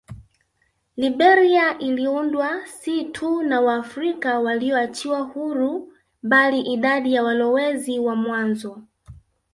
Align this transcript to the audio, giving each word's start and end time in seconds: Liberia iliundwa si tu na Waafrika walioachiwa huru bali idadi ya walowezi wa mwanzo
Liberia 0.97 1.77
iliundwa 1.79 2.67
si 2.67 3.03
tu 3.03 3.43
na 3.43 3.61
Waafrika 3.61 4.39
walioachiwa 4.39 5.19
huru 5.19 5.93
bali 6.23 6.61
idadi 6.61 7.13
ya 7.13 7.23
walowezi 7.23 7.99
wa 7.99 8.15
mwanzo 8.15 8.81